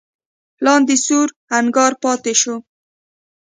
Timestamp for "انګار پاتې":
1.57-2.33